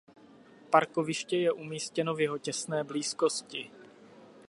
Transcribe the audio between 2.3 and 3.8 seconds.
těsné blízkosti.